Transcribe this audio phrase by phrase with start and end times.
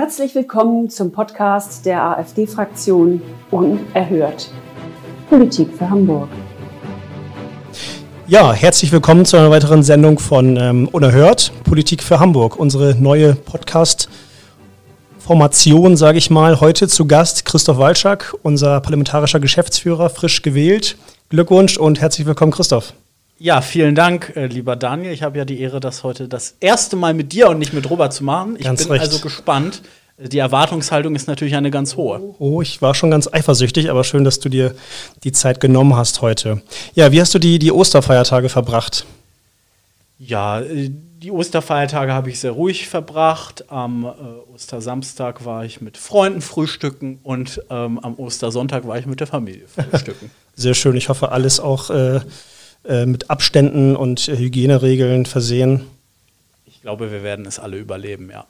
[0.00, 4.48] Herzlich willkommen zum Podcast der AfD-Fraktion Unerhört.
[5.28, 6.28] Politik für Hamburg.
[8.28, 13.34] Ja, herzlich willkommen zu einer weiteren Sendung von ähm, Unerhört, Politik für Hamburg, unsere neue
[13.34, 16.60] Podcast-Formation, sage ich mal.
[16.60, 20.96] Heute zu Gast Christoph Walczak, unser parlamentarischer Geschäftsführer, frisch gewählt.
[21.28, 22.92] Glückwunsch und herzlich willkommen, Christoph.
[23.40, 25.12] Ja, vielen Dank, äh, lieber Daniel.
[25.12, 27.88] Ich habe ja die Ehre, das heute das erste Mal mit dir und nicht mit
[27.88, 28.56] Robert zu machen.
[28.58, 29.02] Ich ganz bin recht.
[29.02, 29.82] also gespannt.
[30.18, 32.34] Die Erwartungshaltung ist natürlich eine ganz hohe.
[32.40, 34.74] Oh, ich war schon ganz eifersüchtig, aber schön, dass du dir
[35.22, 36.60] die Zeit genommen hast heute.
[36.94, 39.06] Ja, wie hast du die, die Osterfeiertage verbracht?
[40.18, 40.90] Ja, äh,
[41.22, 43.70] die Osterfeiertage habe ich sehr ruhig verbracht.
[43.70, 49.20] Am äh, Ostersamstag war ich mit Freunden frühstücken und ähm, am Ostersonntag war ich mit
[49.20, 50.32] der Familie frühstücken.
[50.56, 50.96] Sehr schön.
[50.96, 52.20] Ich hoffe, alles auch äh,
[52.88, 55.82] äh, mit Abständen und äh, Hygieneregeln versehen.
[56.64, 58.46] Ich glaube, wir werden es alle überleben, ja.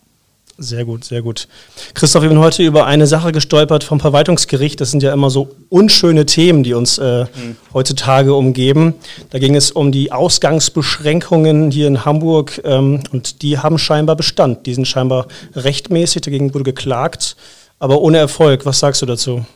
[0.60, 1.46] Sehr gut, sehr gut.
[1.94, 4.80] Christoph, wir sind heute über eine Sache gestolpert vom Verwaltungsgericht.
[4.80, 7.56] Das sind ja immer so unschöne Themen, die uns äh, mhm.
[7.72, 8.94] heutzutage umgeben.
[9.30, 14.66] Da ging es um die Ausgangsbeschränkungen hier in Hamburg ähm, und die haben scheinbar Bestand.
[14.66, 17.36] Die sind scheinbar rechtmäßig, dagegen wurde geklagt,
[17.78, 18.66] aber ohne Erfolg.
[18.66, 19.46] Was sagst du dazu?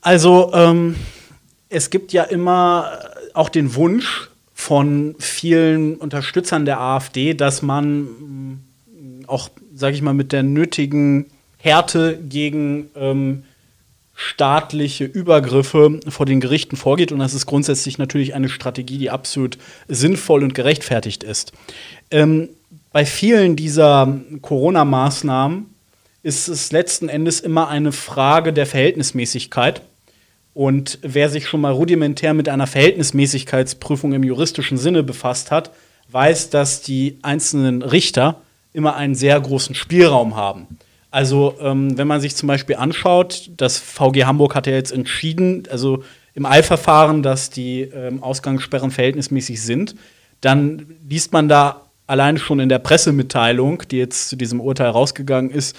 [0.00, 0.96] Also, ähm,
[1.68, 2.98] es gibt ja immer
[3.38, 8.58] auch den Wunsch von vielen Unterstützern der AfD, dass man
[9.28, 11.26] auch, sage ich mal, mit der nötigen
[11.58, 13.44] Härte gegen ähm,
[14.14, 17.12] staatliche Übergriffe vor den Gerichten vorgeht.
[17.12, 21.52] Und das ist grundsätzlich natürlich eine Strategie, die absolut sinnvoll und gerechtfertigt ist.
[22.10, 22.48] Ähm,
[22.90, 25.66] bei vielen dieser Corona-Maßnahmen
[26.24, 29.82] ist es letzten Endes immer eine Frage der Verhältnismäßigkeit.
[30.58, 35.70] Und wer sich schon mal rudimentär mit einer Verhältnismäßigkeitsprüfung im juristischen Sinne befasst hat,
[36.10, 38.42] weiß, dass die einzelnen Richter
[38.72, 40.66] immer einen sehr großen Spielraum haben.
[41.12, 45.62] Also, ähm, wenn man sich zum Beispiel anschaut, das VG Hamburg hat ja jetzt entschieden,
[45.70, 46.02] also
[46.34, 49.94] im Eilverfahren, dass die ähm, Ausgangssperren verhältnismäßig sind,
[50.40, 55.52] dann liest man da allein schon in der Pressemitteilung, die jetzt zu diesem Urteil rausgegangen
[55.52, 55.76] ist,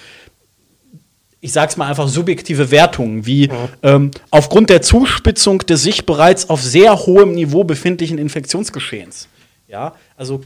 [1.42, 3.54] ich sag's mal einfach subjektive Wertungen, wie mhm.
[3.84, 9.28] ähm, aufgrund der Zuspitzung des sich bereits auf sehr hohem Niveau befindlichen Infektionsgeschehens.
[9.68, 10.42] Ja, also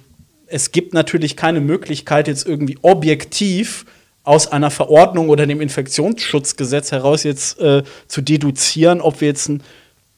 [0.47, 3.85] es gibt natürlich keine Möglichkeit, jetzt irgendwie objektiv
[4.23, 9.63] aus einer Verordnung oder dem Infektionsschutzgesetz heraus jetzt äh, zu deduzieren, ob wir jetzt ein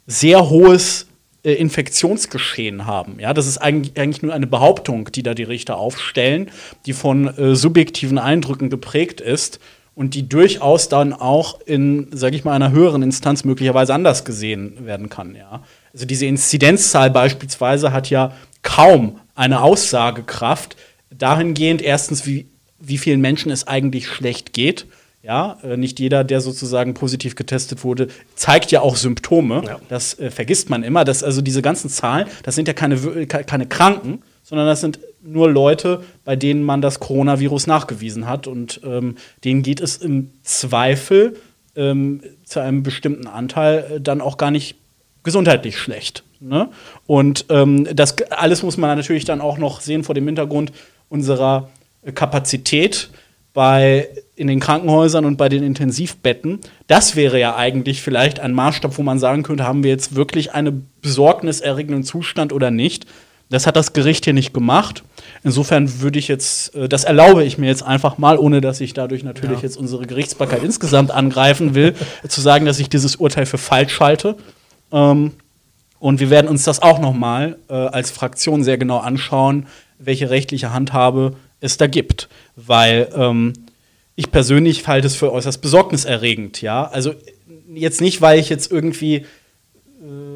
[0.06, 1.08] sehr hohes
[1.44, 3.20] äh, Infektionsgeschehen haben.
[3.20, 6.52] Ja, das ist eigentlich, eigentlich, nur eine Behauptung, die da die Richter aufstellen,
[6.86, 9.60] die von äh, subjektiven Eindrücken geprägt ist
[9.96, 14.86] und die durchaus dann auch in, sage ich mal, einer höheren Instanz möglicherweise anders gesehen
[14.86, 15.36] werden kann.
[15.36, 15.64] Ja.
[15.94, 20.76] Also diese Inzidenzzahl beispielsweise hat ja kaum eine Aussagekraft
[21.10, 22.48] dahingehend, erstens, wie,
[22.80, 24.86] wie vielen Menschen es eigentlich schlecht geht.
[25.24, 29.64] Ja, äh, nicht jeder, der sozusagen positiv getestet wurde, zeigt ja auch Symptome.
[29.66, 29.80] Ja.
[29.90, 31.04] Das äh, vergisst man immer.
[31.04, 35.50] Dass also diese ganzen Zahlen, das sind ja keine, keine Kranken, sondern das sind nur
[35.50, 38.46] Leute, bei denen man das Coronavirus nachgewiesen hat.
[38.46, 41.36] Und ähm, denen geht es im Zweifel
[41.76, 44.76] ähm, zu einem bestimmten Anteil äh, dann auch gar nicht
[45.24, 46.24] gesundheitlich schlecht.
[46.40, 46.70] Ne?
[47.08, 50.72] Und ähm, das alles muss man natürlich dann auch noch sehen vor dem Hintergrund
[51.10, 51.70] unserer
[52.14, 53.10] Kapazität
[53.56, 56.60] bei in den Krankenhäusern und bei den Intensivbetten.
[56.86, 60.54] Das wäre ja eigentlich vielleicht ein Maßstab, wo man sagen könnte, haben wir jetzt wirklich
[60.54, 63.08] einen besorgniserregenden Zustand oder nicht.
[63.50, 65.04] Das hat das Gericht hier nicht gemacht.
[65.44, 68.94] Insofern würde ich jetzt, äh, das erlaube ich mir jetzt einfach mal, ohne dass ich
[68.94, 69.64] dadurch natürlich ja.
[69.64, 71.94] jetzt unsere Gerichtsbarkeit insgesamt angreifen will,
[72.28, 74.36] zu sagen, dass ich dieses Urteil für falsch halte.
[74.92, 75.34] Ähm,
[76.00, 79.68] und wir werden uns das auch nochmal äh, als Fraktion sehr genau anschauen,
[80.00, 82.30] welche rechtliche Handhabe es da gibt.
[82.56, 83.54] Weil ähm,
[84.16, 86.86] ich persönlich halte es für äußerst besorgniserregend, ja.
[86.86, 87.14] Also
[87.74, 90.35] jetzt nicht, weil ich jetzt irgendwie äh, äh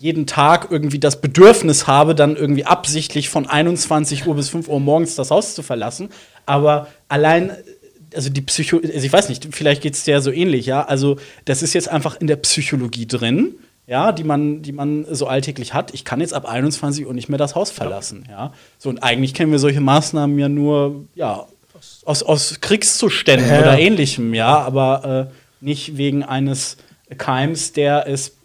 [0.00, 4.80] jeden Tag irgendwie das Bedürfnis habe, dann irgendwie absichtlich von 21 Uhr bis 5 Uhr
[4.80, 6.08] morgens das Haus zu verlassen,
[6.46, 7.52] aber allein
[8.12, 10.82] also die Psycho, also ich weiß nicht, vielleicht geht es dir so ähnlich, ja.
[10.82, 13.54] Also, das ist jetzt einfach in der Psychologie drin
[13.90, 15.92] ja, die man, die man so alltäglich hat.
[15.92, 18.46] Ich kann jetzt ab 21 Uhr nicht mehr das Haus verlassen, ja.
[18.46, 18.52] ja?
[18.78, 21.46] So, und eigentlich kennen wir solche Maßnahmen ja nur, ja,
[22.04, 23.58] aus, aus Kriegszuständen ja.
[23.58, 26.76] oder ähnlichem, ja, aber äh, nicht wegen eines
[27.18, 28.36] Keims, der es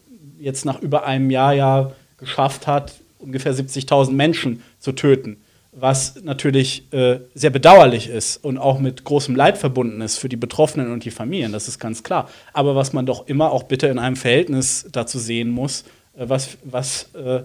[0.45, 5.37] jetzt nach über einem Jahr ja geschafft hat, ungefähr 70.000 Menschen zu töten
[5.75, 10.37] was natürlich äh, sehr bedauerlich ist und auch mit großem Leid verbunden ist für die
[10.37, 12.29] Betroffenen und die Familien, das ist ganz klar.
[12.53, 15.83] Aber was man doch immer auch bitte in einem Verhältnis dazu sehen muss,
[16.17, 17.43] äh, was, was äh, äh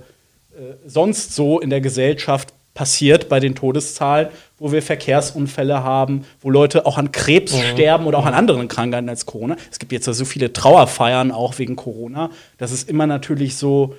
[0.86, 4.28] sonst so in der Gesellschaft passiert bei den Todeszahlen,
[4.60, 7.62] wo wir Verkehrsunfälle haben, wo Leute auch an Krebs mhm.
[7.72, 9.56] sterben oder auch an anderen Krankheiten als Corona.
[9.72, 12.30] Es gibt jetzt so viele Trauerfeiern auch wegen Corona.
[12.58, 13.96] Das ist immer natürlich so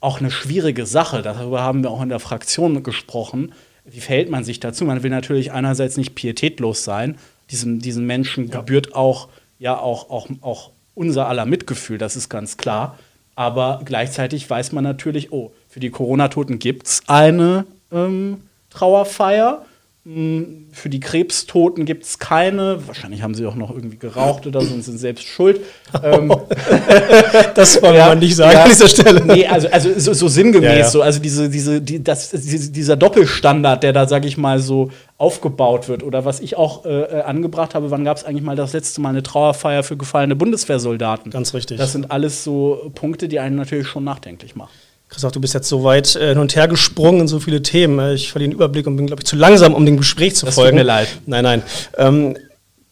[0.00, 1.20] auch eine schwierige Sache.
[1.20, 3.52] Darüber haben wir auch in der Fraktion gesprochen.
[3.84, 4.84] Wie verhält man sich dazu?
[4.84, 7.18] Man will natürlich einerseits nicht pietätlos sein.
[7.50, 8.60] Diesen, diesen Menschen ja.
[8.60, 9.28] gebührt auch,
[9.58, 12.98] ja, auch, auch, auch unser aller Mitgefühl, das ist ganz klar.
[13.34, 19.64] Aber gleichzeitig weiß man natürlich, oh, für die Corona-Toten gibt es eine ähm, Trauerfeier.
[20.72, 22.86] Für die Krebstoten gibt es keine.
[22.86, 25.60] Wahrscheinlich haben sie auch noch irgendwie geraucht oder so und sind selbst schuld.
[26.02, 26.34] ähm,
[27.54, 29.22] das wollen ja, wir nicht sagen ja, an dieser Stelle.
[29.26, 33.82] Nee, also, also so, so sinngemäß, ja, so, also diese, diese, die, das, dieser Doppelstandard,
[33.82, 36.02] der da, sag ich mal, so aufgebaut wird.
[36.02, 39.02] Oder was ich auch äh, äh angebracht habe, wann gab es eigentlich mal das letzte
[39.02, 41.30] Mal eine Trauerfeier für gefallene Bundeswehrsoldaten?
[41.30, 41.76] Ganz richtig.
[41.76, 44.70] Das sind alles so Punkte, die einen natürlich schon nachdenklich machen.
[45.08, 47.98] Christoph, du bist jetzt so weit äh, hin und her gesprungen in so viele Themen.
[47.98, 50.46] Äh, ich verliere den Überblick und bin, glaube ich, zu langsam, um dem Gespräch zu
[50.46, 50.76] das folgen.
[50.76, 51.08] Tut mir leid.
[51.26, 51.62] Nein, nein.
[51.96, 52.36] Ähm,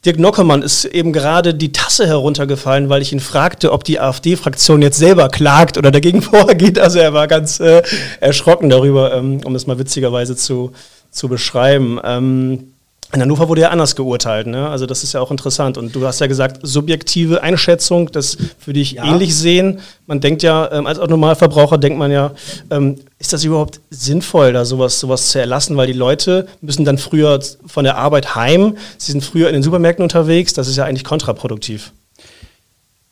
[0.05, 4.81] Dirk Nockermann ist eben gerade die Tasse heruntergefallen, weil ich ihn fragte, ob die AfD-Fraktion
[4.81, 6.79] jetzt selber klagt oder dagegen vorgeht.
[6.79, 7.83] Also er war ganz äh,
[8.21, 10.73] erschrocken darüber, ähm, um es mal witzigerweise zu,
[11.11, 12.01] zu beschreiben.
[12.05, 12.73] Ähm,
[13.17, 14.69] in Hannover wurde ja anders geurteilt, ne?
[14.69, 15.79] Also das ist ja auch interessant.
[15.79, 19.05] Und du hast ja gesagt, subjektive Einschätzung, das würde ich ja.
[19.05, 19.81] ähnlich sehen.
[20.07, 22.33] Man denkt ja, ähm, als Normalverbraucher denkt man ja,
[22.71, 25.79] ähm, ist das überhaupt sinnvoll, da sowas, sowas zu erlassen?
[25.79, 29.63] Weil die Leute müssen dann früher von der Arbeit heim, sie sind früher in den
[29.63, 31.93] Supermärkten unterwegs, das ist ja eigentlich kontraproduktiv.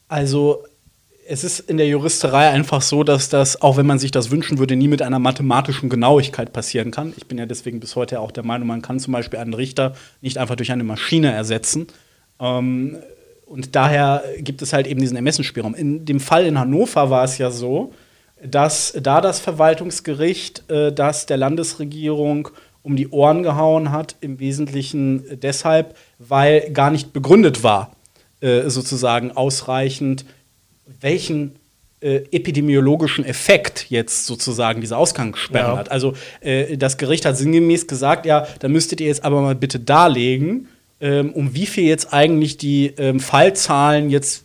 [0.09, 0.65] Also
[1.27, 4.59] es ist in der Juristerei einfach so, dass das, auch wenn man sich das wünschen
[4.59, 7.15] würde, nie mit einer mathematischen Genauigkeit passieren kann.
[7.17, 9.95] Ich bin ja deswegen bis heute auch der Meinung, man kann zum Beispiel einen Richter
[10.21, 11.87] nicht einfach durch eine Maschine ersetzen.
[12.41, 12.99] Ähm,
[13.47, 15.75] und daher gibt es halt eben diesen Ermessensspielraum.
[15.75, 17.93] In dem Fall in Hannover war es ja so,
[18.45, 22.49] dass da das Verwaltungsgericht äh, das der Landesregierung
[22.83, 27.97] um die Ohren gehauen hat, im Wesentlichen deshalb, weil gar nicht begründet war,
[28.41, 30.27] äh, sozusagen ausreichend
[31.01, 31.57] welchen
[32.01, 35.79] äh, epidemiologischen Effekt jetzt sozusagen diese Ausgangssperre ja.
[35.79, 35.91] hat.
[35.91, 39.81] Also äh, das Gericht hat sinngemäß gesagt, ja, da müsstet ihr jetzt aber mal bitte
[39.81, 40.69] darlegen,
[41.01, 44.45] ähm, um wie viel jetzt eigentlich die ähm, Fallzahlen jetzt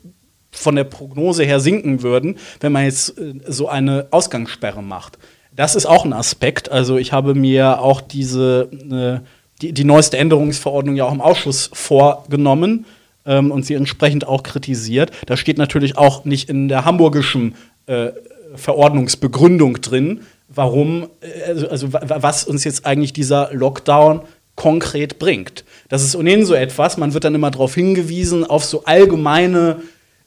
[0.51, 5.17] von der Prognose her sinken würden, wenn man jetzt äh, so eine Ausgangssperre macht.
[5.55, 6.71] Das ist auch ein Aspekt.
[6.71, 9.27] Also ich habe mir auch diese äh,
[9.61, 12.85] die, die neueste Änderungsverordnung ja auch im Ausschuss vorgenommen
[13.25, 15.11] ähm, und sie entsprechend auch kritisiert.
[15.25, 17.55] Da steht natürlich auch nicht in der hamburgischen
[17.85, 18.11] äh,
[18.55, 24.21] Verordnungsbegründung drin, warum, äh, also, also was uns jetzt eigentlich dieser Lockdown
[24.55, 25.63] konkret bringt.
[25.87, 29.77] Das ist ohnehin so etwas, man wird dann immer darauf hingewiesen, auf so allgemeine,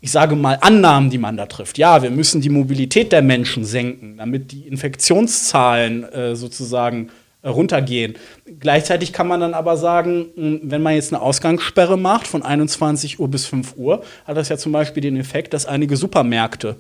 [0.01, 1.77] ich sage mal, Annahmen, die man da trifft.
[1.77, 7.11] Ja, wir müssen die Mobilität der Menschen senken, damit die Infektionszahlen äh, sozusagen
[7.45, 8.15] runtergehen.
[8.61, 13.19] Gleichzeitig kann man dann aber sagen, hm, wenn man jetzt eine Ausgangssperre macht von 21
[13.19, 16.77] Uhr bis 5 Uhr, hat das ja zum Beispiel den Effekt, dass einige Supermärkte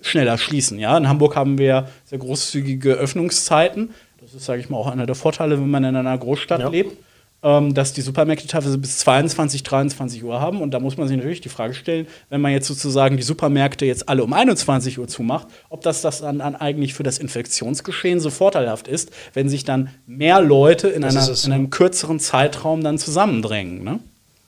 [0.00, 0.78] schneller schließen.
[0.78, 0.96] Ja?
[0.96, 3.90] In Hamburg haben wir sehr großzügige Öffnungszeiten.
[4.20, 6.68] Das ist, sage ich mal, auch einer der Vorteile, wenn man in einer Großstadt ja.
[6.68, 6.96] lebt
[7.44, 10.62] dass die Supermärkte teilweise bis 22, 23 Uhr haben.
[10.62, 13.84] Und da muss man sich natürlich die Frage stellen, wenn man jetzt sozusagen die Supermärkte
[13.84, 18.18] jetzt alle um 21 Uhr zumacht, ob das, das dann, dann eigentlich für das Infektionsgeschehen
[18.18, 22.96] so vorteilhaft ist, wenn sich dann mehr Leute in, einer, in einem kürzeren Zeitraum dann
[22.96, 23.84] zusammendrängen.
[23.84, 24.00] Ne?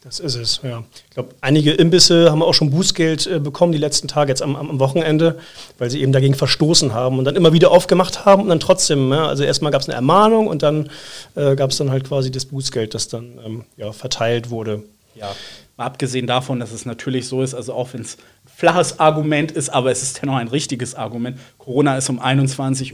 [0.06, 0.84] Das ist es, ja.
[1.08, 4.54] Ich glaube, einige Imbisse haben auch schon Bußgeld äh, bekommen die letzten Tage, jetzt am,
[4.54, 5.36] am, Wochenende,
[5.78, 9.10] weil sie eben dagegen verstoßen haben und dann immer wieder aufgemacht haben und dann trotzdem,
[9.10, 10.90] ja, also erstmal gab es eine Ermahnung und dann
[11.34, 14.84] äh, gab es dann halt quasi das Bußgeld, das dann ähm, ja, verteilt wurde.
[15.16, 15.34] Ja,
[15.76, 19.70] mal abgesehen davon, dass es natürlich so ist, also auch wenn es flaches Argument ist,
[19.70, 21.36] aber es ist dennoch ein richtiges Argument.
[21.58, 22.92] Corona ist um 21.05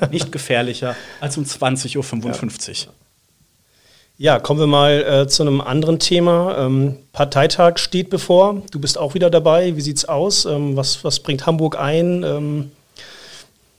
[0.00, 2.92] Uhr nicht gefährlicher als um 20.55 Uhr.
[2.92, 3.09] Ja.
[4.22, 6.54] Ja, kommen wir mal äh, zu einem anderen Thema.
[6.58, 8.60] Ähm, Parteitag steht bevor.
[8.70, 9.76] Du bist auch wieder dabei.
[9.76, 10.44] Wie sieht's aus?
[10.44, 12.22] Ähm, was, was bringt Hamburg ein?
[12.22, 12.70] Ähm,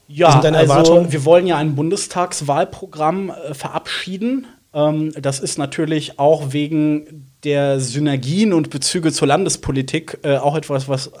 [0.08, 1.12] ja, also Erwartungen?
[1.12, 4.48] wir wollen ja ein Bundestagswahlprogramm äh, verabschieden.
[4.74, 10.88] Ähm, das ist natürlich auch wegen der Synergien und Bezüge zur Landespolitik äh, auch etwas,
[10.88, 11.12] was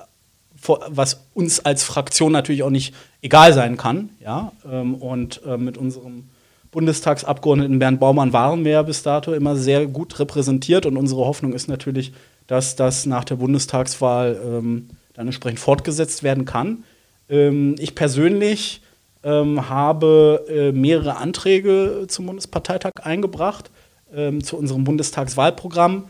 [0.64, 4.10] was uns als Fraktion natürlich auch nicht egal sein kann.
[4.20, 4.50] Ja?
[4.68, 6.24] Ähm, und äh, mit unserem
[6.72, 11.52] Bundestagsabgeordneten Bernd Baumann waren wir ja bis dato immer sehr gut repräsentiert und unsere Hoffnung
[11.52, 12.12] ist natürlich,
[12.46, 16.84] dass das nach der Bundestagswahl ähm, dann entsprechend fortgesetzt werden kann.
[17.28, 18.80] Ähm, ich persönlich
[19.22, 23.70] ähm, habe äh, mehrere Anträge zum Bundesparteitag eingebracht,
[24.14, 26.04] ähm, zu unserem Bundestagswahlprogramm.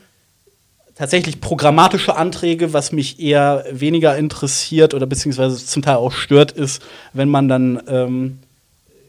[0.94, 6.82] Tatsächlich programmatische Anträge, was mich eher weniger interessiert oder beziehungsweise zum Teil auch stört, ist,
[7.12, 8.38] wenn man dann ähm,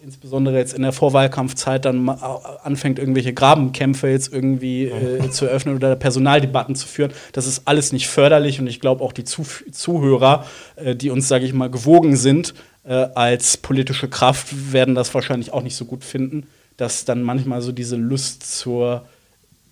[0.04, 5.96] insbesondere jetzt in der Vorwahlkampfzeit dann anfängt, irgendwelche Grabenkämpfe jetzt irgendwie äh, zu eröffnen oder
[5.96, 7.14] Personaldebatten zu führen.
[7.32, 10.46] Das ist alles nicht förderlich und ich glaube auch die Zuh Zuhörer,
[10.76, 15.54] äh, die uns, sage ich mal, gewogen sind äh, als politische Kraft, werden das wahrscheinlich
[15.54, 19.06] auch nicht so gut finden, dass dann manchmal so diese Lust zur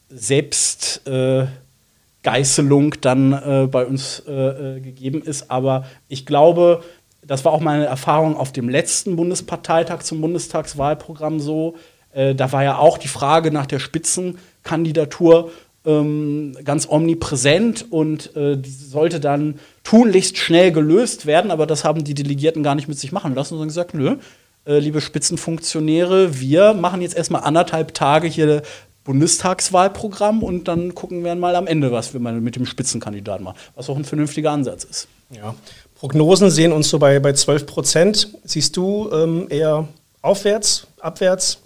[0.10, 5.52] Selbstgeißelung äh, dann äh, bei uns äh, gegeben ist.
[5.52, 6.84] Aber ich glaube,
[7.26, 11.76] das war auch meine Erfahrung auf dem letzten Bundesparteitag zum Bundestagswahlprogramm so.
[12.14, 15.52] Äh, da war ja auch die Frage nach der Spitzenkandidatur
[15.86, 22.04] ähm, ganz omnipräsent und äh, die sollte dann tunlichst schnell gelöst werden, aber das haben
[22.04, 24.18] die Delegierten gar nicht mit sich machen lassen, sondern gesagt, nö,
[24.66, 28.62] äh, liebe Spitzenfunktionäre, wir machen jetzt erstmal anderthalb Tage hier
[29.04, 33.58] Bundestagswahlprogramm und dann gucken wir mal am Ende, was wir mal mit dem Spitzenkandidaten machen,
[33.76, 35.08] was auch ein vernünftiger Ansatz ist.
[35.32, 35.56] Ja.
[36.02, 38.30] Prognosen sehen uns so bei, bei 12 Prozent.
[38.44, 39.88] Siehst du ähm, eher
[40.24, 41.62] aufwärts, abwärts?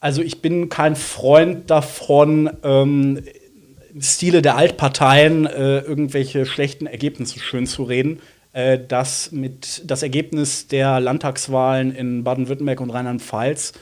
[0.00, 3.22] Also ich bin kein Freund davon, ähm,
[3.94, 8.18] im Stile der Altparteien äh, irgendwelche schlechten Ergebnisse schön zu reden.
[8.52, 13.74] Äh, das mit das Ergebnis der Landtagswahlen in Baden-Württemberg und Rheinland-Pfalz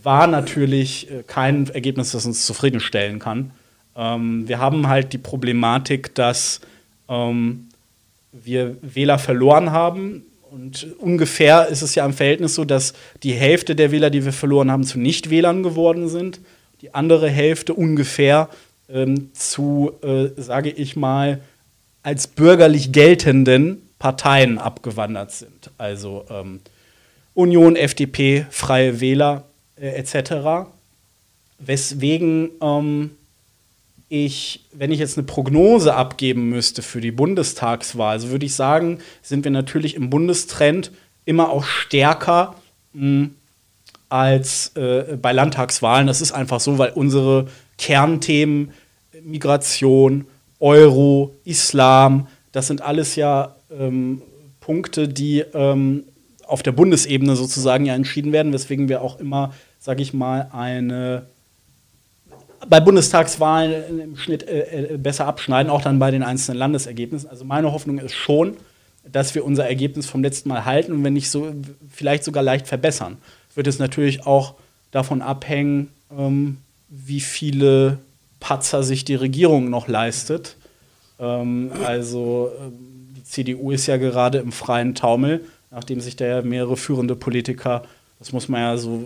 [0.00, 3.50] war natürlich äh, kein Ergebnis, das uns zufriedenstellen kann.
[3.96, 6.60] Ähm, wir haben halt die Problematik, dass
[7.08, 7.65] ähm,
[8.44, 10.24] wir Wähler verloren haben.
[10.50, 14.32] Und ungefähr ist es ja im Verhältnis so, dass die Hälfte der Wähler, die wir
[14.32, 16.40] verloren haben, zu Nichtwählern geworden sind.
[16.82, 18.48] Die andere Hälfte ungefähr
[18.88, 21.40] ähm, zu, äh, sage ich mal,
[22.02, 25.70] als bürgerlich geltenden Parteien abgewandert sind.
[25.78, 26.60] Also ähm,
[27.34, 29.44] Union, FDP, Freie Wähler
[29.80, 30.68] äh, etc.
[31.58, 33.10] Weswegen ähm,
[34.08, 38.98] ich, wenn ich jetzt eine Prognose abgeben müsste für die Bundestagswahl, so würde ich sagen,
[39.22, 40.92] sind wir natürlich im Bundestrend
[41.24, 42.54] immer auch stärker
[42.92, 43.34] mh, hm,
[44.08, 46.06] als äh, bei Landtagswahlen.
[46.06, 48.72] Das ist einfach so, weil unsere Kernthemen
[49.24, 50.26] Migration,
[50.60, 54.22] Euro, Islam, das sind alles ja ähm,
[54.60, 56.04] Punkte, die ähm,
[56.46, 61.26] auf der Bundesebene sozusagen ja entschieden werden, weswegen wir auch immer, sage ich mal, eine
[62.68, 67.28] bei Bundestagswahlen im Schnitt äh, äh, besser abschneiden, auch dann bei den einzelnen Landesergebnissen.
[67.28, 68.56] Also meine Hoffnung ist schon,
[69.10, 71.52] dass wir unser Ergebnis vom letzten Mal halten und wenn nicht so,
[71.90, 73.18] vielleicht sogar leicht verbessern.
[73.54, 74.54] Wird es natürlich auch
[74.90, 76.58] davon abhängen, ähm,
[76.88, 77.98] wie viele
[78.40, 80.56] Patzer sich die Regierung noch leistet.
[81.18, 86.42] Ähm, also ähm, die CDU ist ja gerade im freien Taumel, nachdem sich da ja
[86.42, 87.84] mehrere führende Politiker,
[88.18, 89.04] das muss man ja so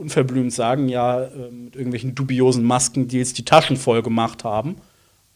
[0.00, 4.76] unverblümt sagen, ja äh, mit irgendwelchen dubiosen Maskendeals die Taschen voll gemacht haben.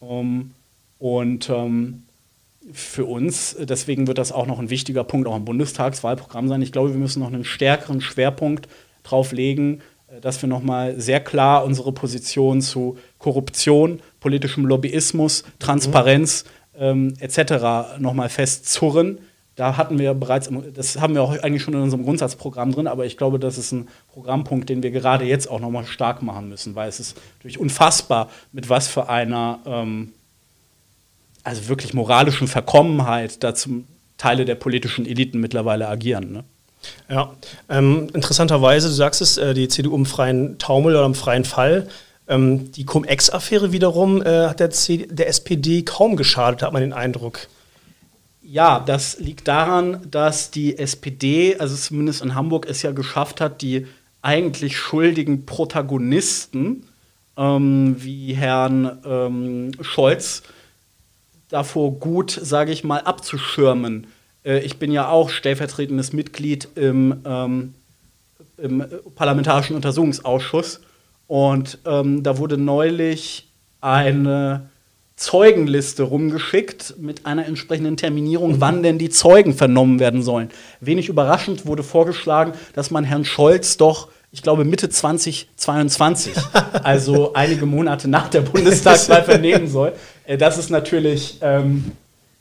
[0.01, 0.53] Um,
[0.99, 2.03] und ähm,
[2.73, 6.63] für uns, deswegen wird das auch noch ein wichtiger Punkt auch im Bundestagswahlprogramm sein.
[6.63, 8.69] Ich glaube, wir müssen noch einen stärkeren Schwerpunkt
[9.03, 15.45] drauf legen, äh, dass wir noch mal sehr klar unsere Position zu Korruption, politischem Lobbyismus,
[15.59, 16.45] Transparenz
[16.75, 16.83] mhm.
[16.83, 18.01] ähm, etc.
[18.01, 19.19] noch mal festzurren
[19.57, 23.07] da hatten wir bereits, das haben wir auch eigentlich schon in unserem Grundsatzprogramm drin, aber
[23.07, 26.75] ich glaube, das ist ein Programmpunkt, den wir gerade jetzt auch nochmal stark machen müssen,
[26.75, 30.13] weil es ist natürlich unfassbar, mit was für einer, ähm,
[31.45, 36.33] also wirklich moralischen Verkommenheit da zum Teile der politischen Eliten mittlerweile agieren.
[36.33, 36.45] Ne?
[37.09, 37.35] Ja,
[37.69, 41.89] ähm, interessanterweise, du sagst es, äh, die CDU im freien Taumel oder im freien Fall.
[42.27, 44.71] Ähm, die Cum-Ex-Affäre wiederum äh, hat der,
[45.11, 47.49] der SPD kaum geschadet, hat man den Eindruck.
[48.47, 53.63] Ja, das liegt daran, dass die SPD, also zumindest in Hamburg, es ja geschafft hat,
[53.63, 53.87] die
[54.21, 56.87] eigentlich schuldigen Protagonisten
[57.39, 60.43] ähm, wie Herrn ähm, Scholz
[61.49, 64.09] davor gut, sage ich mal, abzuschirmen.
[64.45, 67.75] Äh, ich bin ja auch stellvertretendes Mitglied im, ähm,
[68.59, 68.85] im
[69.15, 70.81] Parlamentarischen Untersuchungsausschuss
[71.29, 73.49] und ähm, da wurde neulich
[73.81, 74.69] eine
[75.17, 80.51] Zeugenliste rumgeschickt mit einer entsprechenden Terminierung, wann denn die Zeugen vernommen werden sollen.
[80.81, 86.33] Wenig überraschend wurde vorgeschlagen, dass man Herrn Scholz doch, ich glaube, Mitte 2022,
[86.83, 89.93] also einige Monate nach der Bundestagswahl vernehmen soll.
[90.27, 91.93] Äh, das ist natürlich ähm,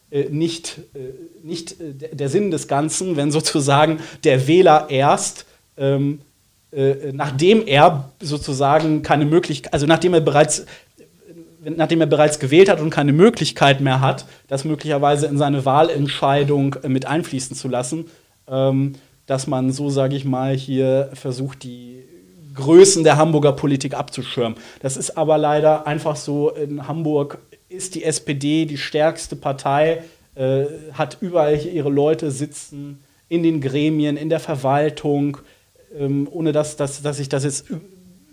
[0.09, 0.99] äh, nicht, äh,
[1.43, 5.45] nicht der Sinn des Ganzen, wenn sozusagen der Wähler erst
[5.77, 6.19] ähm,
[6.71, 10.65] äh, nachdem er sozusagen keine Möglichkeit, also nachdem er bereits
[11.63, 16.75] nachdem er bereits gewählt hat und keine Möglichkeit mehr hat, das möglicherweise in seine Wahlentscheidung
[16.83, 18.05] äh, mit einfließen zu lassen,
[18.47, 18.93] ähm,
[19.25, 22.03] dass man so, sage ich mal, hier versucht, die
[22.55, 24.57] Größen der Hamburger Politik abzuschirmen.
[24.81, 27.39] Das ist aber leider einfach so, in Hamburg
[27.69, 30.03] ist die SPD die stärkste Partei,
[30.35, 35.37] äh, hat überall ihre Leute sitzen in den Gremien, in der Verwaltung,
[35.97, 37.65] ähm, ohne dass, dass, dass ich das jetzt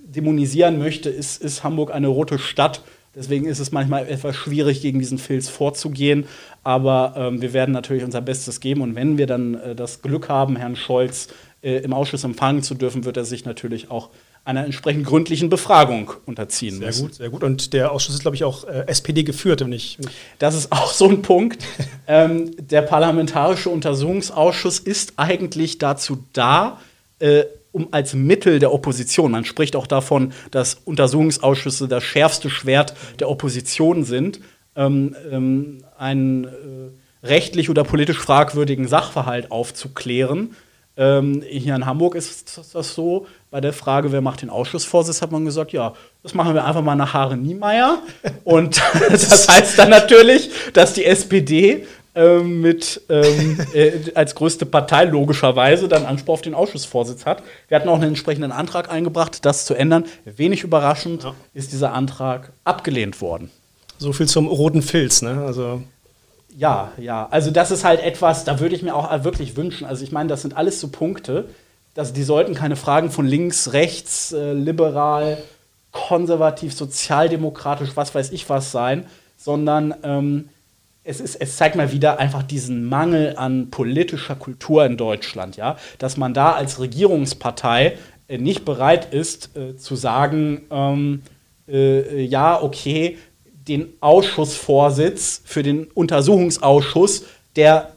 [0.04, 2.82] dämonisieren möchte, ist, ist Hamburg eine rote Stadt.
[3.14, 6.26] Deswegen ist es manchmal etwas schwierig, gegen diesen Filz vorzugehen.
[6.62, 8.82] Aber ähm, wir werden natürlich unser Bestes geben.
[8.82, 11.28] Und wenn wir dann äh, das Glück haben, Herrn Scholz
[11.62, 14.10] äh, im Ausschuss empfangen zu dürfen, wird er sich natürlich auch
[14.44, 16.98] einer entsprechend gründlichen Befragung unterziehen sehr müssen.
[16.98, 17.44] Sehr gut, sehr gut.
[17.44, 19.98] Und der Ausschuss ist, glaube ich, auch äh, SPD geführt, wenn ich.
[20.38, 21.64] Das ist auch so ein Punkt.
[22.06, 26.80] ähm, der Parlamentarische Untersuchungsausschuss ist eigentlich dazu da,
[27.18, 32.94] äh, um als Mittel der Opposition, man spricht auch davon, dass Untersuchungsausschüsse das schärfste Schwert
[33.18, 34.40] der Opposition sind,
[34.76, 40.56] ähm, ähm, einen äh, rechtlich oder politisch fragwürdigen Sachverhalt aufzuklären.
[40.96, 45.32] Ähm, hier in Hamburg ist das so, bei der Frage, wer macht den Ausschussvorsitz, hat
[45.32, 48.02] man gesagt, ja, das machen wir einfach mal nach Haare Niemeyer.
[48.44, 55.04] Und das heißt dann natürlich, dass die SPD ähm, mit ähm, äh, als größte Partei
[55.04, 57.42] logischerweise dann Anspruch auf den Ausschussvorsitz hat.
[57.68, 60.04] Wir hatten auch einen entsprechenden Antrag eingebracht, das zu ändern.
[60.24, 61.34] Wenig überraschend ja.
[61.54, 63.50] ist dieser Antrag abgelehnt worden.
[63.98, 65.44] So viel zum roten Filz, ne?
[65.44, 65.82] Also
[66.56, 67.28] ja, ja.
[67.30, 69.86] Also das ist halt etwas, da würde ich mir auch wirklich wünschen.
[69.86, 71.48] Also ich meine, das sind alles so Punkte,
[71.94, 75.38] dass die sollten keine Fragen von links, rechts, äh, liberal,
[75.92, 80.48] konservativ, sozialdemokratisch, was weiß ich was sein, sondern ähm,
[81.04, 85.76] es, ist, es zeigt mal wieder einfach diesen Mangel an politischer Kultur in Deutschland, ja,
[85.98, 87.96] dass man da als Regierungspartei
[88.28, 91.22] äh, nicht bereit ist äh, zu sagen, ähm,
[91.68, 97.24] äh, ja, okay, den Ausschussvorsitz für den Untersuchungsausschuss,
[97.56, 97.92] der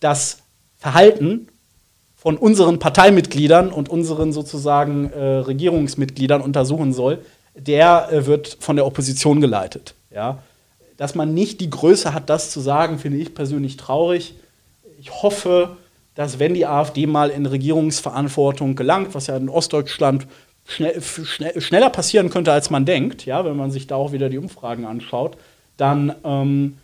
[0.00, 0.38] das
[0.76, 1.48] Verhalten
[2.16, 7.18] von unseren Parteimitgliedern und unseren sozusagen äh, Regierungsmitgliedern untersuchen soll,
[7.54, 9.94] der äh, wird von der Opposition geleitet.
[10.10, 10.38] Ja?
[10.98, 14.34] Dass man nicht die Größe hat, das zu sagen, finde ich persönlich traurig.
[15.00, 15.76] Ich hoffe,
[16.14, 20.26] dass wenn die AfD mal in Regierungsverantwortung gelangt, was ja in Ostdeutschland
[20.66, 24.28] schnell, schnell, schneller passieren könnte, als man denkt, ja, wenn man sich da auch wieder
[24.28, 25.38] die Umfragen anschaut,
[25.76, 26.78] dann ähm,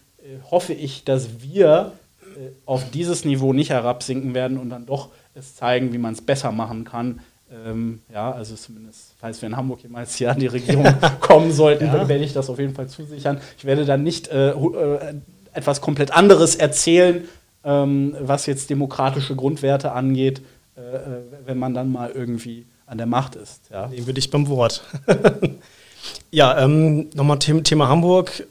[0.51, 5.57] hoffe ich, dass wir äh, auf dieses Niveau nicht herabsinken werden und dann doch es
[5.57, 7.21] zeigen, wie man es besser machen kann.
[7.67, 10.87] Ähm, ja, also zumindest, falls wir in Hamburg jemals hier an die Regierung
[11.21, 12.09] kommen sollten, ja.
[12.09, 13.41] werde ich das auf jeden Fall zusichern.
[13.59, 15.15] Ich werde dann nicht äh, äh,
[15.53, 17.29] etwas komplett anderes erzählen,
[17.65, 20.43] ähm, was jetzt demokratische Grundwerte angeht,
[20.77, 21.01] äh, äh
[21.47, 23.63] wenn man dann mal irgendwie an der Macht ist.
[23.71, 23.87] Ja.
[23.89, 24.83] Nehmen wir dich beim Wort.
[26.31, 28.47] ja, ähm, nochmal Thema Hamburg.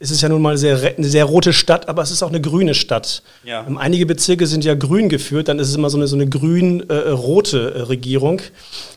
[0.00, 2.40] Es ist ja nun mal sehr, eine sehr rote Stadt, aber es ist auch eine
[2.40, 3.22] grüne Stadt.
[3.42, 3.66] Ja.
[3.66, 6.28] Ähm, einige Bezirke sind ja grün geführt, dann ist es immer so eine, so eine
[6.28, 8.40] grün-rote äh, Regierung.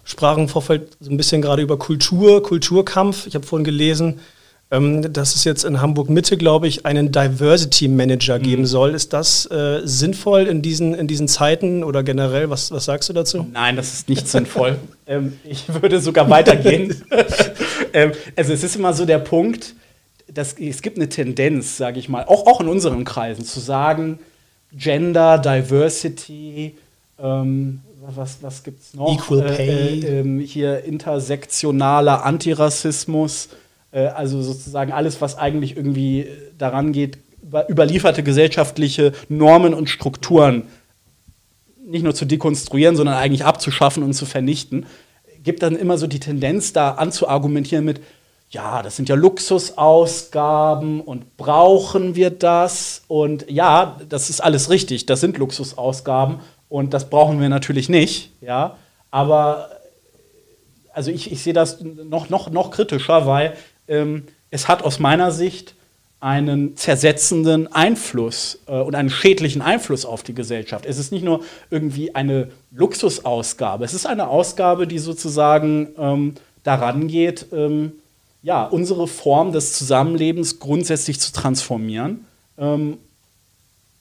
[0.04, 3.26] Sprachen im Vorfeld so ein bisschen gerade über Kultur, Kulturkampf.
[3.26, 4.20] Ich habe vorhin gelesen,
[4.72, 8.44] ähm, dass es jetzt in Hamburg Mitte, glaube ich, einen Diversity Manager mhm.
[8.44, 8.96] geben soll.
[8.96, 12.52] Ist das äh, sinnvoll in diesen, in diesen Zeiten oder generell?
[12.52, 13.48] Was, was sagst du dazu?
[13.52, 14.78] Nein, das ist nicht sinnvoll.
[15.08, 17.04] ähm, ich würde sogar weitergehen.
[17.94, 19.74] ähm, also es ist immer so der Punkt,
[20.34, 24.20] dass es gibt eine Tendenz, sage ich mal, auch, auch in unseren Kreisen, zu sagen,
[24.74, 26.78] Gender, Diversity,
[27.20, 27.82] ähm,
[28.16, 29.14] was, was gibt es noch?
[29.14, 30.00] Equal Pay.
[30.00, 33.50] Äh, äh, hier intersektionaler Antirassismus.
[33.92, 37.18] Äh, also sozusagen alles, was eigentlich irgendwie daran geht,
[37.70, 40.64] überlieferte gesellschaftliche Normen und Strukturen
[41.86, 44.86] nicht nur zu dekonstruieren, sondern eigentlich abzuschaffen und zu vernichten,
[45.44, 48.00] gibt dann immer so die Tendenz, da anzuargumentieren mit,
[48.52, 53.04] ja, das sind ja Luxusausgaben und brauchen wir das?
[53.08, 58.32] Und ja, das ist alles richtig, das sind Luxusausgaben und das brauchen wir natürlich nicht,
[58.42, 58.78] ja.
[59.10, 59.70] Aber
[60.94, 63.54] also ich, ich sehe das noch, noch, noch kritischer, weil
[63.88, 65.76] ähm, es hat aus meiner Sicht
[66.20, 70.86] einen zersetzenden Einfluss äh, und einen schädlichen Einfluss auf die Gesellschaft.
[70.86, 77.08] Es ist nicht nur irgendwie eine Luxusausgabe, es ist eine Ausgabe, die sozusagen ähm, daran
[77.08, 77.94] geht, ähm,
[78.44, 82.26] ja, unsere Form des Zusammenlebens grundsätzlich zu transformieren.
[82.58, 82.98] Ähm,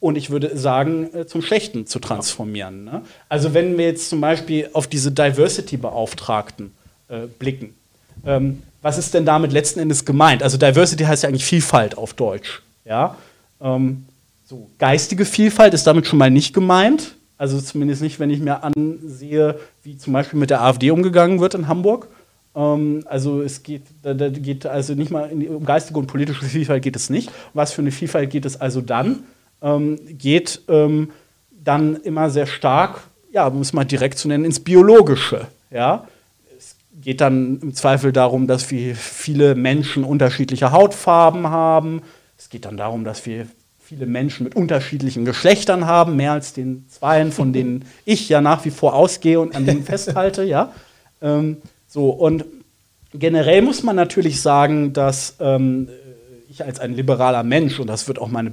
[0.01, 2.85] und ich würde sagen, äh, zum Schlechten zu transformieren.
[2.85, 3.03] Ne?
[3.29, 6.73] Also wenn wir jetzt zum Beispiel auf diese Diversity-Beauftragten
[7.09, 7.75] äh, blicken,
[8.25, 10.43] ähm, was ist denn damit letzten Endes gemeint?
[10.43, 12.63] Also Diversity heißt ja eigentlich Vielfalt auf Deutsch.
[12.87, 13.17] Ja?
[13.61, 14.07] Ähm,
[14.47, 17.15] so, geistige Vielfalt ist damit schon mal nicht gemeint.
[17.37, 21.55] Also zumindest nicht, wenn ich mir ansehe, wie zum Beispiel mit der AfD umgegangen wird
[21.55, 22.09] in Hamburg.
[22.55, 26.45] Ähm, also es geht, da, da, geht also nicht mal die, um geistige und politische
[26.45, 27.31] Vielfalt geht es nicht.
[27.55, 29.25] Was für eine Vielfalt geht es also dann?
[29.63, 31.11] Ähm, geht ähm,
[31.51, 35.47] dann immer sehr stark, ja, um es mal direkt zu nennen, ins Biologische.
[35.71, 36.07] Ja?
[37.01, 42.03] geht dann im Zweifel darum, dass wir viele Menschen unterschiedliche Hautfarben haben.
[42.39, 43.47] Es geht dann darum, dass wir
[43.83, 48.65] viele Menschen mit unterschiedlichen Geschlechtern haben, mehr als den zweien, von denen ich ja nach
[48.65, 50.73] wie vor ausgehe und an denen festhalte, ja.
[51.23, 51.59] Ähm,
[51.93, 52.45] so, und
[53.13, 55.89] generell muss man natürlich sagen, dass ähm,
[56.49, 58.53] ich als ein liberaler Mensch, und das wird auch meine,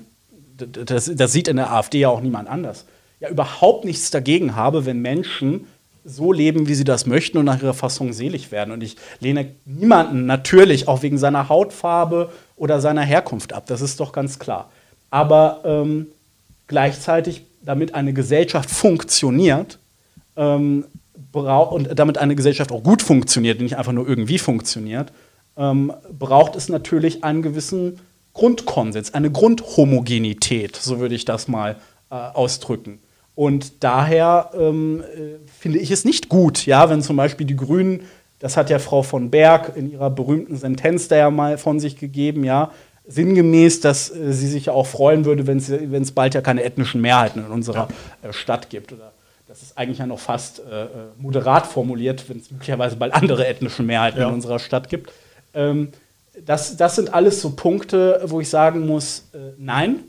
[0.57, 2.85] das, das sieht in der AfD ja auch niemand anders,
[3.19, 5.67] ja überhaupt nichts dagegen habe, wenn Menschen
[6.03, 8.71] so leben, wie sie das möchten und nach ihrer Fassung selig werden.
[8.71, 13.65] Und ich lehne niemanden natürlich auch wegen seiner Hautfarbe oder seiner Herkunft ab.
[13.67, 14.71] Das ist doch ganz klar.
[15.11, 16.07] Aber ähm,
[16.65, 19.77] gleichzeitig, damit eine Gesellschaft funktioniert
[20.35, 20.85] ähm,
[21.41, 25.11] und damit eine Gesellschaft auch gut funktioniert, nicht einfach nur irgendwie funktioniert,
[25.57, 27.99] ähm, braucht es natürlich einen gewissen
[28.33, 31.77] Grundkonsens, eine Grundhomogenität, so würde ich das mal
[32.11, 32.99] äh, ausdrücken.
[33.35, 38.01] Und daher ähm, äh, finde ich es nicht gut, ja, wenn zum Beispiel die Grünen,
[38.39, 41.97] das hat ja Frau von Berg in ihrer berühmten Sentenz da ja mal von sich
[41.97, 42.71] gegeben, ja,
[43.07, 47.01] sinngemäß, dass äh, sie sich ja auch freuen würde, wenn es bald ja keine ethnischen
[47.01, 47.87] Mehrheiten in unserer
[48.21, 48.91] äh, Stadt gibt.
[48.93, 49.13] Oder
[49.47, 53.47] das ist eigentlich ja noch fast äh, äh moderat formuliert, wenn es möglicherweise bald andere
[53.47, 54.27] ethnische Mehrheiten ja.
[54.27, 55.11] in unserer Stadt gibt.
[55.53, 55.89] Ähm,
[56.45, 60.03] das, das sind alles so Punkte, wo ich sagen muss, äh, nein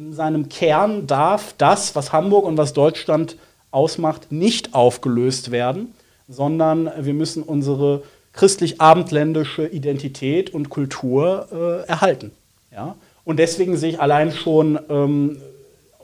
[0.00, 3.36] in seinem Kern darf das, was Hamburg und was Deutschland
[3.70, 5.94] ausmacht, nicht aufgelöst werden,
[6.26, 12.30] sondern wir müssen unsere christlich-abendländische Identität und Kultur äh, erhalten.
[12.72, 12.96] Ja?
[13.24, 15.36] Und deswegen sehe ich allein schon ähm,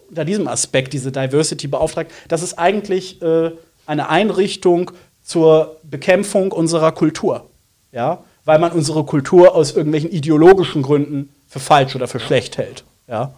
[0.08, 3.50] unter diesem Aspekt diese Diversity beauftragt, das ist eigentlich äh,
[3.86, 4.90] eine Einrichtung
[5.24, 7.46] zur Bekämpfung unserer Kultur.
[7.92, 8.24] Ja?
[8.44, 12.84] Weil man unsere Kultur aus irgendwelchen ideologischen Gründen für falsch oder für schlecht hält.
[13.08, 13.32] Ja?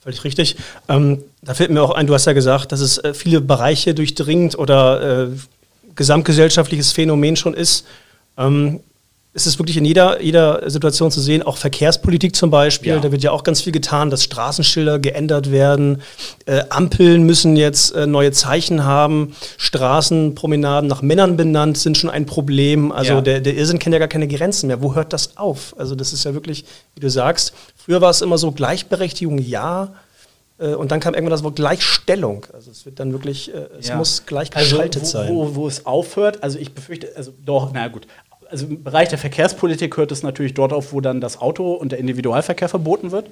[0.00, 0.56] Völlig richtig.
[0.88, 3.94] Ähm, da fällt mir auch ein, du hast ja gesagt, dass es äh, viele Bereiche
[3.94, 5.28] durchdringt oder äh,
[5.94, 7.86] gesamtgesellschaftliches Phänomen schon ist.
[8.36, 8.80] Ähm,
[9.34, 13.00] ist es wirklich in jeder, jeder Situation zu sehen, auch Verkehrspolitik zum Beispiel, ja.
[13.00, 16.02] da wird ja auch ganz viel getan, dass Straßenschilder geändert werden,
[16.44, 22.26] äh, Ampeln müssen jetzt äh, neue Zeichen haben, Straßenpromenaden nach Männern benannt sind schon ein
[22.26, 23.20] Problem, also ja.
[23.22, 24.82] der, der Irrsinn kennt ja gar keine Grenzen mehr.
[24.82, 25.74] Wo hört das auf?
[25.78, 29.94] Also das ist ja wirklich, wie du sagst, früher war es immer so, Gleichberechtigung ja,
[30.58, 32.46] äh, und dann kam irgendwann das Wort Gleichstellung.
[32.52, 33.96] Also es wird dann wirklich, äh, es ja.
[33.96, 35.34] muss gleich also geschaltet also, wo, sein.
[35.34, 38.06] Wo, wo, es aufhört, also ich befürchte, also doch, na gut,
[38.52, 41.90] also im Bereich der Verkehrspolitik hört es natürlich dort auf, wo dann das Auto und
[41.90, 43.28] der Individualverkehr verboten wird.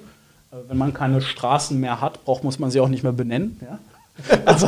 [0.67, 3.57] Wenn man keine Straßen mehr hat, braucht, muss man sie auch nicht mehr benennen.
[3.61, 3.79] Ja?
[4.45, 4.67] Also,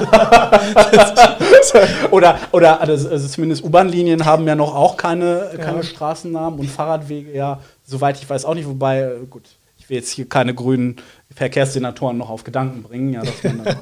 [2.12, 5.84] oder oder also, also zumindest U-Bahn-Linien haben ja noch auch keine, keine ja.
[5.84, 8.68] Straßennamen und Fahrradwege ja, soweit ich weiß, auch nicht.
[8.68, 9.44] Wobei, gut,
[9.78, 10.96] ich will jetzt hier keine grünen
[11.36, 13.64] Verkehrssenatoren noch auf Gedanken bringen, ja, dass man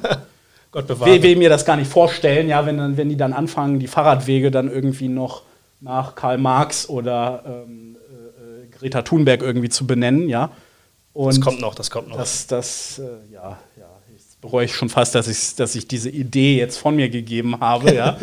[0.72, 1.10] Gott bewahre.
[1.10, 3.86] Will, will mir das gar nicht vorstellen, ja, wenn, dann, wenn die dann anfangen, die
[3.86, 5.42] Fahrradwege dann irgendwie noch
[5.82, 10.50] nach Karl Marx oder ähm, äh, äh, Greta Thunberg irgendwie zu benennen, ja.
[11.12, 12.16] Und das kommt noch, das kommt noch.
[12.16, 13.91] Das, das, äh, ja, ja,
[14.42, 17.94] bereue ich schon fast, dass ich, dass ich diese Idee jetzt von mir gegeben habe.
[17.94, 18.18] Ja.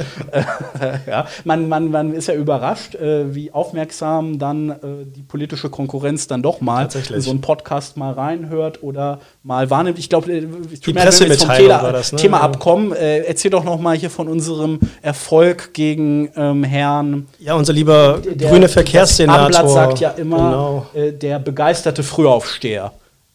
[1.08, 1.28] ja.
[1.46, 6.44] Man, man, man ist ja überrascht, äh, wie aufmerksam dann äh, die politische Konkurrenz dann
[6.44, 9.98] doch mal in so einen Podcast mal reinhört oder mal wahrnimmt.
[9.98, 10.46] Ich glaube, äh,
[10.86, 12.20] die Pressemitteilung war das, ne?
[12.20, 12.92] Thema Abkommen.
[12.92, 17.28] Äh, erzähl doch noch mal hier von unserem Erfolg gegen ähm, Herrn.
[17.40, 19.44] Ja, unser lieber der, grüne Verkehrssenator.
[19.44, 20.88] Abendblatt sagt ja immer, genau.
[20.94, 22.92] Äh, der begeisterte Frühaufsteher.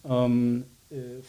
[0.06, 0.73] Ähm, äh,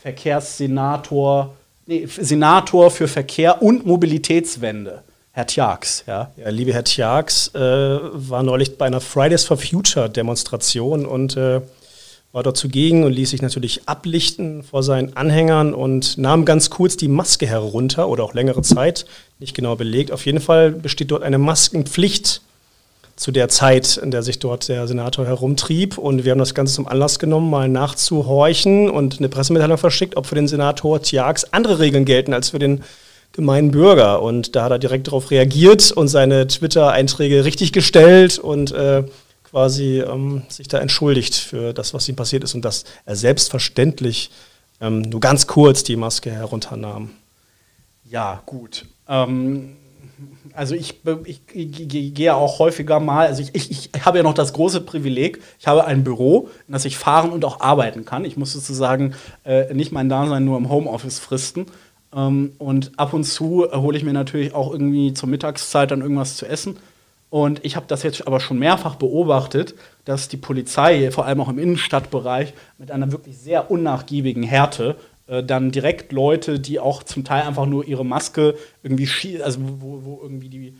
[0.05, 1.55] Verkehrssenator,
[1.87, 5.01] nee, Senator für Verkehr und Mobilitätswende.
[5.31, 6.29] Herr Tjax, ja.
[6.37, 11.59] Ja, liebe Herr Tjax, äh, war neulich bei einer Fridays for Future Demonstration und äh,
[12.33, 16.97] war dort zugegen und ließ sich natürlich ablichten vor seinen Anhängern und nahm ganz kurz
[16.97, 19.07] die Maske herunter oder auch längere Zeit,
[19.39, 20.11] nicht genau belegt.
[20.11, 22.41] Auf jeden Fall besteht dort eine Maskenpflicht
[23.15, 25.97] zu der Zeit, in der sich dort der Senator herumtrieb.
[25.97, 30.25] Und wir haben das Ganze zum Anlass genommen, mal nachzuhorchen und eine Pressemitteilung verschickt, ob
[30.25, 32.84] für den Senator Tjax andere Regeln gelten als für den
[33.32, 34.21] gemeinen Bürger.
[34.21, 39.04] Und da hat er direkt darauf reagiert und seine Twitter-Einträge richtig gestellt und äh,
[39.43, 44.30] quasi ähm, sich da entschuldigt für das, was ihm passiert ist und dass er selbstverständlich
[44.82, 47.12] ähm, nur ganz kurz die Maske herunternahm.
[48.10, 48.86] Ja, gut.
[49.08, 49.78] Ähm
[50.54, 54.34] also ich, ich, ich, gehe auch häufiger mal, also ich, ich, ich habe ja noch
[54.34, 58.25] das große Privileg, ich habe ein Büro, in das ich fahren und auch arbeiten kann.
[58.25, 61.65] Ich muss sozusagen äh, nicht mein Dasein nur im Homeoffice fristen.
[62.15, 66.38] Ähm, und ab und zu hole ich mir natürlich auch irgendwie zur Mittagszeit dann irgendwas
[66.38, 66.78] zu essen.
[67.30, 69.75] Und ich habe das jetzt aber schon mehrfach beobachtet,
[70.06, 74.95] dass die Polizei, vor allem auch im Innenstadtbereich, mit einer wirklich sehr unnachgiebigen Härte
[75.27, 79.07] äh, dann direkt Leute, die auch zum Teil einfach nur ihre Maske irgendwie,
[79.41, 80.75] also wo, wo irgendwie die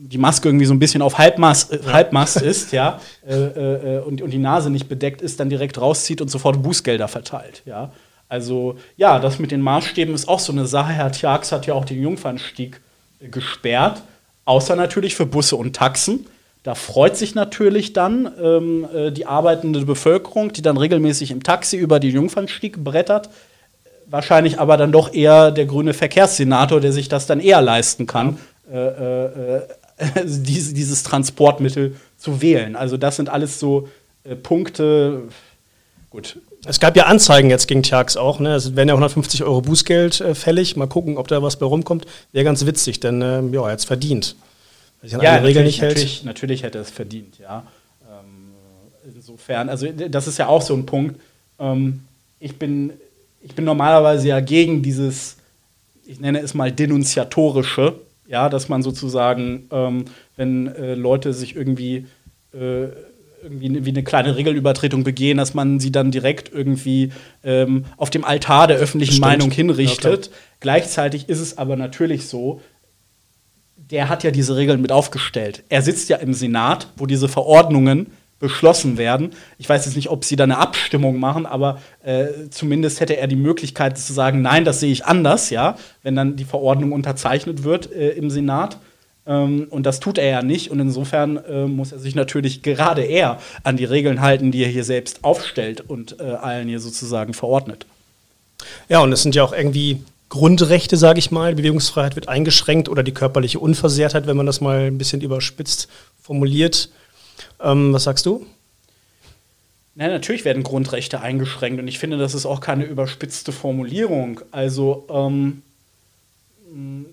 [0.00, 4.22] die Maske irgendwie so ein bisschen auf Halbmast, äh, Halbmast ist, ja, äh, äh, und,
[4.22, 7.92] und die Nase nicht bedeckt ist, dann direkt rauszieht und sofort Bußgelder verteilt, ja.
[8.28, 10.92] Also, ja, das mit den Maßstäben ist auch so eine Sache.
[10.92, 12.80] Herr Tjax hat ja auch den Jungfernstieg
[13.20, 14.02] äh, gesperrt,
[14.44, 16.26] außer natürlich für Busse und Taxen.
[16.62, 21.78] Da freut sich natürlich dann ähm, äh, die arbeitende Bevölkerung, die dann regelmäßig im Taxi
[21.78, 23.30] über den Jungfernstieg brettert.
[24.10, 28.38] Wahrscheinlich aber dann doch eher der grüne Verkehrssenator, der sich das dann eher leisten kann,
[28.72, 29.62] äh, äh,
[30.24, 32.76] dieses, dieses, Transportmittel zu wählen.
[32.76, 33.88] Also das sind alles so
[34.24, 35.24] äh, Punkte.
[36.10, 36.38] Gut.
[36.64, 38.40] Es gab ja Anzeigen jetzt gegen Tjax auch.
[38.40, 38.54] Ne?
[38.54, 40.76] Es werden ja 150 Euro Bußgeld äh, fällig.
[40.76, 42.06] Mal gucken, ob da was bei rumkommt.
[42.32, 44.36] Wäre ganz witzig, denn ähm, ja, er hat es verdient.
[45.02, 45.96] ja, Regel nicht hält.
[45.96, 47.64] Natürlich, natürlich hätte er es verdient, ja.
[48.08, 48.52] Ähm,
[49.14, 51.20] insofern, also das ist ja auch so ein Punkt.
[51.58, 52.04] Ähm,
[52.40, 52.92] ich, bin,
[53.42, 55.36] ich bin normalerweise ja gegen dieses,
[56.06, 57.94] ich nenne es mal denunziatorische,
[58.26, 60.04] ja, dass man sozusagen, ähm,
[60.36, 62.06] wenn äh, Leute sich irgendwie,
[62.52, 62.88] äh,
[63.42, 67.12] irgendwie wie eine kleine Regelübertretung begehen, dass man sie dann direkt irgendwie
[67.44, 69.26] ähm, auf dem Altar der öffentlichen Stimmt.
[69.26, 70.26] Meinung hinrichtet.
[70.26, 72.60] Ja, Gleichzeitig ist es aber natürlich so,
[73.76, 75.62] der hat ja diese Regeln mit aufgestellt.
[75.68, 79.30] Er sitzt ja im Senat, wo diese Verordnungen beschlossen werden.
[79.58, 83.26] Ich weiß jetzt nicht, ob sie da eine Abstimmung machen, aber äh, zumindest hätte er
[83.26, 87.64] die Möglichkeit zu sagen, nein, das sehe ich anders, ja, wenn dann die Verordnung unterzeichnet
[87.64, 88.78] wird äh, im Senat.
[89.26, 90.70] Ähm, und das tut er ja nicht.
[90.70, 94.70] Und insofern äh, muss er sich natürlich gerade er an die Regeln halten, die er
[94.70, 97.86] hier selbst aufstellt und äh, allen hier sozusagen verordnet.
[98.88, 101.54] Ja, und es sind ja auch irgendwie Grundrechte, sage ich mal.
[101.54, 105.88] Bewegungsfreiheit wird eingeschränkt oder die körperliche Unversehrtheit, wenn man das mal ein bisschen überspitzt
[106.20, 106.90] formuliert.
[107.60, 108.46] Ähm, was sagst du?
[109.94, 114.40] Na, natürlich werden Grundrechte eingeschränkt und ich finde, das ist auch keine überspitzte Formulierung.
[114.52, 115.62] Also, ähm,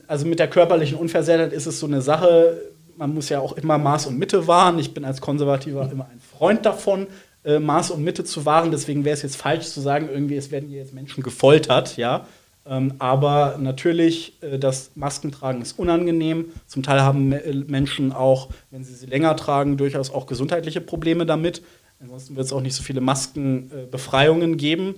[0.08, 2.62] also mit der körperlichen Unversehrtheit ist es so eine Sache,
[2.98, 4.80] man muss ja auch immer Maß und Mitte wahren.
[4.80, 7.08] Ich bin als Konservativer immer ein Freund davon,
[7.44, 8.72] äh, Maß und Mitte zu wahren.
[8.72, 12.28] Deswegen wäre es jetzt falsch zu sagen, irgendwie, es werden hier jetzt Menschen gefoltert, ja.
[12.68, 16.46] Ähm, aber natürlich, äh, das Maskentragen ist unangenehm.
[16.66, 21.26] Zum Teil haben äh, Menschen auch, wenn sie sie länger tragen, durchaus auch gesundheitliche Probleme
[21.26, 21.62] damit.
[22.00, 24.96] Ansonsten wird es auch nicht so viele Maskenbefreiungen geben.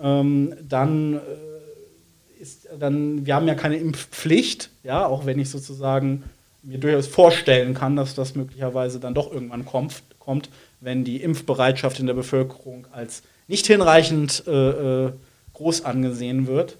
[0.00, 1.20] Ähm, dann äh,
[2.42, 6.24] ist dann, wir haben ja keine Impfpflicht, ja, auch wenn ich sozusagen
[6.62, 10.48] mir durchaus vorstellen kann, dass das möglicherweise dann doch irgendwann kommt, kommt
[10.80, 15.10] wenn die Impfbereitschaft in der Bevölkerung als nicht hinreichend äh,
[15.52, 16.76] groß angesehen wird.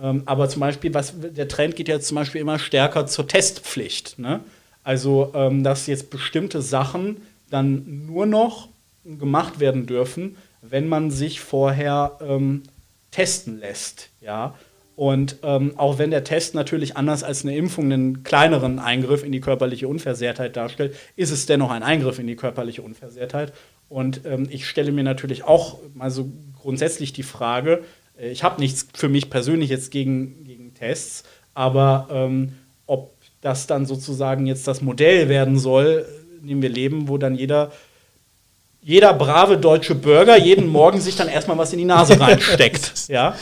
[0.00, 4.18] Ähm, aber zum Beispiel, was, der Trend geht jetzt zum Beispiel immer stärker zur Testpflicht.
[4.18, 4.40] Ne?
[4.84, 7.18] Also, ähm, dass jetzt bestimmte Sachen
[7.50, 8.68] dann nur noch
[9.04, 12.62] gemacht werden dürfen, wenn man sich vorher ähm,
[13.10, 14.10] testen lässt.
[14.20, 14.54] Ja?
[14.98, 19.30] Und ähm, auch wenn der Test natürlich anders als eine Impfung einen kleineren Eingriff in
[19.30, 23.52] die körperliche Unversehrtheit darstellt, ist es dennoch ein Eingriff in die körperliche Unversehrtheit.
[23.88, 26.28] Und ähm, ich stelle mir natürlich auch mal so
[26.60, 27.84] grundsätzlich die Frage,
[28.18, 32.52] ich habe nichts für mich persönlich jetzt gegen, gegen Tests, aber ähm,
[32.86, 36.06] ob das dann sozusagen jetzt das Modell werden soll,
[36.42, 37.70] in dem wir leben, wo dann jeder,
[38.82, 42.92] jeder brave deutsche Bürger jeden Morgen sich dann erstmal was in die Nase reinsteckt.
[43.08, 43.36] ja.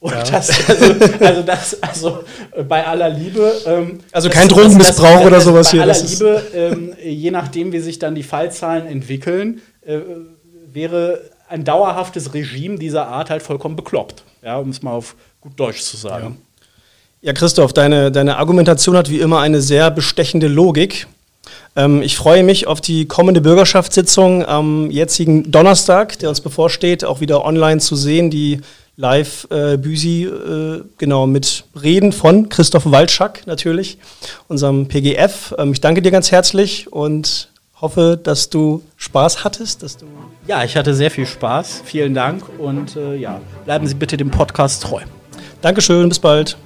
[0.00, 0.24] Und ja.
[0.24, 2.24] das, also, also, das, also
[2.56, 3.52] äh, bei aller Liebe.
[3.64, 5.86] Ähm, also kein das, Drogenmissbrauch das, das, oder sowas bei hier.
[5.86, 10.00] Bei aller Liebe, ähm, je nachdem, wie sich dann die Fallzahlen entwickeln, äh,
[10.72, 11.20] wäre
[11.52, 14.24] ein dauerhaftes Regime dieser Art halt vollkommen bekloppt.
[14.42, 16.38] Ja, um es mal auf gut Deutsch zu sagen.
[17.20, 21.06] Ja, ja Christoph, deine, deine Argumentation hat wie immer eine sehr bestechende Logik.
[21.76, 27.20] Ähm, ich freue mich auf die kommende Bürgerschaftssitzung am jetzigen Donnerstag, der uns bevorsteht, auch
[27.20, 28.60] wieder online zu sehen, die
[28.96, 33.98] live äh, äh, genau, mit Reden von Christoph Waldschack natürlich,
[34.48, 35.54] unserem PGF.
[35.58, 37.51] Ähm, ich danke dir ganz herzlich und
[37.82, 40.06] hoffe, dass du Spaß hattest, dass du
[40.46, 41.82] ja, ich hatte sehr viel Spaß.
[41.84, 45.02] Vielen Dank und äh, ja, bleiben Sie bitte dem Podcast treu.
[45.60, 46.56] Dankeschön, bis bald.